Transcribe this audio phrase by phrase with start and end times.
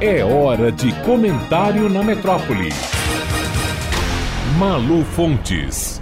[0.00, 2.68] É hora de comentário na metrópole.
[4.56, 6.00] Malu Fontes.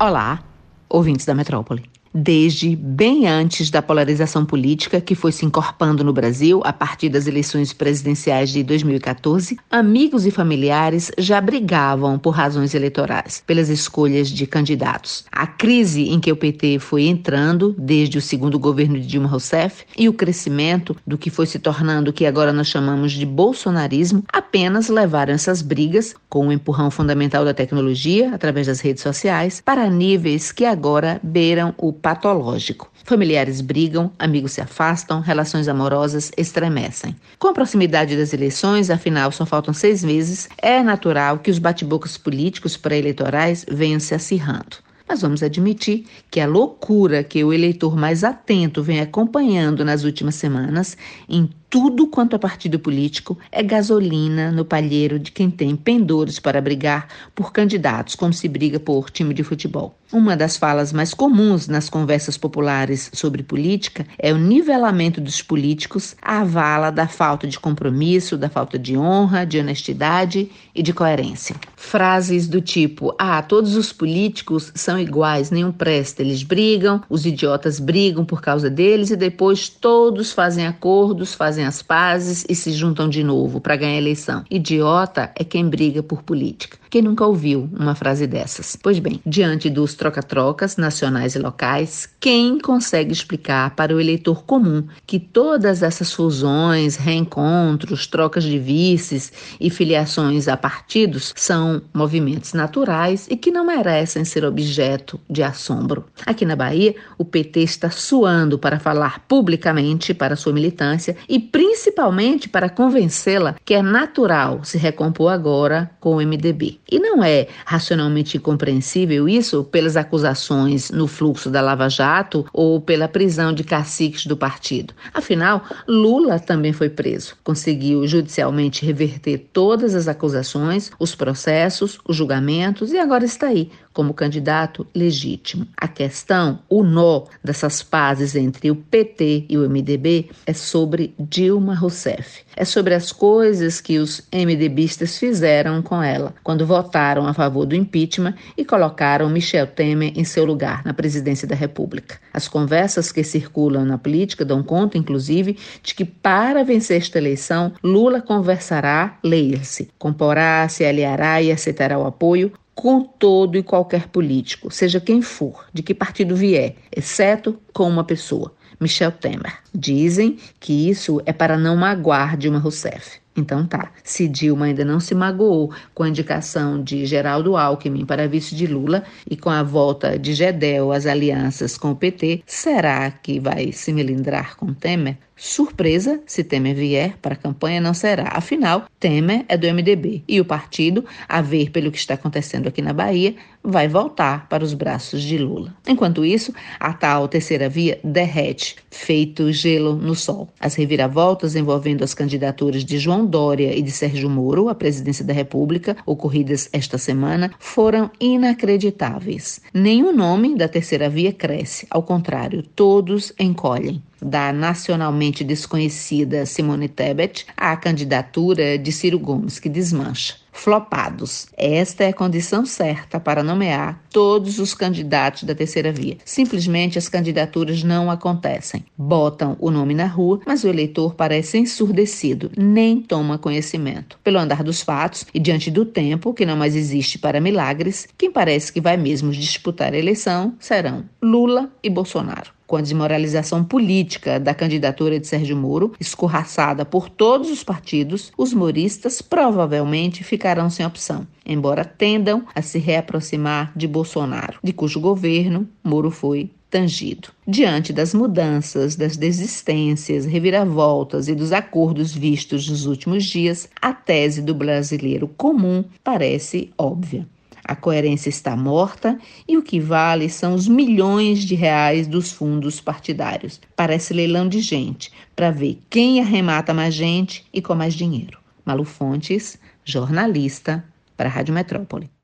[0.00, 0.42] Olá,
[0.88, 1.82] ouvintes da metrópole
[2.14, 7.26] desde bem antes da polarização política que foi se encorpando no Brasil a partir das
[7.26, 14.46] eleições presidenciais de 2014, amigos e familiares já brigavam por razões eleitorais, pelas escolhas de
[14.46, 15.24] candidatos.
[15.30, 19.84] A crise em que o PT foi entrando desde o segundo governo de Dilma Rousseff
[19.96, 24.24] e o crescimento do que foi se tornando o que agora nós chamamos de bolsonarismo
[24.32, 29.88] apenas levaram essas brigas, com o empurrão fundamental da tecnologia através das redes sociais, para
[29.88, 32.90] níveis que agora beiram o patológico.
[33.04, 37.16] Familiares brigam, amigos se afastam, relações amorosas estremecem.
[37.38, 42.16] Com a proximidade das eleições, afinal só faltam seis meses, é natural que os bate-bocas
[42.16, 44.76] políticos pré-eleitorais venham se acirrando.
[45.08, 50.34] Mas vamos admitir que a loucura que o eleitor mais atento vem acompanhando nas últimas
[50.34, 56.38] semanas em tudo quanto é partido político é gasolina no palheiro de quem tem pendores
[56.38, 59.94] para brigar por candidatos, como se briga por time de futebol.
[60.10, 66.16] Uma das falas mais comuns nas conversas populares sobre política é o nivelamento dos políticos
[66.22, 71.56] à vala da falta de compromisso, da falta de honra, de honestidade e de coerência.
[71.76, 77.78] Frases do tipo: Ah, todos os políticos são iguais, nenhum presta, eles brigam, os idiotas
[77.78, 82.72] brigam por causa deles e depois todos fazem acordos, fazem fazem as pazes e se
[82.72, 84.44] juntam de novo para ganhar eleição.
[84.50, 86.78] Idiota é quem briga por política.
[86.90, 88.74] Quem nunca ouviu uma frase dessas?
[88.80, 94.86] Pois bem, diante dos troca-trocas nacionais e locais, quem consegue explicar para o eleitor comum
[95.06, 103.26] que todas essas fusões, reencontros, trocas de vices e filiações a partidos são movimentos naturais
[103.30, 106.06] e que não merecem ser objeto de assombro?
[106.24, 112.48] Aqui na Bahia, o PT está suando para falar publicamente para sua militância e principalmente
[112.48, 116.78] para convencê-la que é natural se recompor agora com o MDB.
[116.90, 123.08] E não é racionalmente incompreensível isso pelas acusações no fluxo da Lava Jato ou pela
[123.08, 124.94] prisão de caciques do partido.
[125.12, 132.92] Afinal, Lula também foi preso, conseguiu judicialmente reverter todas as acusações, os processos, os julgamentos
[132.92, 135.66] e agora está aí como candidato legítimo.
[135.76, 141.72] A questão, o nó dessas pazes entre o PT e o MDB é sobre Dilma
[141.72, 142.42] Rousseff.
[142.56, 147.76] É sobre as coisas que os MDBistas fizeram com ela quando votaram a favor do
[147.76, 152.18] impeachment e colocaram Michel Temer em seu lugar na presidência da República.
[152.32, 157.72] As conversas que circulam na política dão conta, inclusive, de que para vencer esta eleição,
[157.84, 164.70] Lula conversará, leia-se, comporá, se aliará e aceitará o apoio com todo e qualquer político,
[164.70, 169.58] seja quem for, de que partido vier, exceto com uma pessoa, Michel Temer.
[169.74, 173.20] Dizem que isso é para não magoar Dilma Rousseff.
[173.38, 178.26] Então tá, se Dilma ainda não se magoou com a indicação de Geraldo Alckmin para
[178.26, 183.08] vice de Lula e com a volta de Gedel às alianças com o PT, será
[183.12, 185.18] que vai se melindrar com Temer?
[185.38, 188.32] Surpresa, se Temer vier para a campanha, não será.
[188.32, 192.82] Afinal, Temer é do MDB e o partido, a ver pelo que está acontecendo aqui
[192.82, 195.72] na Bahia, vai voltar para os braços de Lula.
[195.86, 200.48] Enquanto isso, a tal terceira via derrete, feito gelo no sol.
[200.58, 205.32] As reviravoltas envolvendo as candidaturas de João Dória e de Sérgio Moro à presidência da
[205.32, 209.60] República, ocorridas esta semana, foram inacreditáveis.
[209.72, 217.46] Nenhum nome da terceira via cresce, ao contrário, todos encolhem da nacionalmente desconhecida Simone Tebet
[217.56, 220.36] à candidatura de Ciro Gomes, que desmancha.
[220.58, 221.46] Flopados.
[221.56, 226.16] Esta é a condição certa para nomear todos os candidatos da terceira via.
[226.24, 228.84] Simplesmente as candidaturas não acontecem.
[228.96, 234.18] Botam o nome na rua, mas o eleitor parece ensurdecido, nem toma conhecimento.
[234.24, 238.32] Pelo andar dos fatos e diante do tempo, que não mais existe para milagres, quem
[238.32, 244.38] parece que vai mesmo disputar a eleição serão Lula e Bolsonaro com a desmoralização política
[244.38, 250.84] da candidatura de Sérgio Moro, escorraçada por todos os partidos, os moristas provavelmente ficarão sem
[250.84, 257.28] opção, embora tendam a se reaproximar de Bolsonaro, de cujo governo Moro foi tangido.
[257.46, 264.42] Diante das mudanças, das desistências, reviravoltas e dos acordos vistos nos últimos dias, a tese
[264.42, 267.26] do brasileiro comum parece óbvia.
[267.68, 272.80] A coerência está morta e o que vale são os milhões de reais dos fundos
[272.80, 273.60] partidários.
[273.76, 278.38] Parece leilão de gente, para ver quem arremata mais gente e com mais dinheiro.
[278.64, 280.82] Malu Fontes, jornalista,
[281.14, 282.17] para a Rádio Metrópole.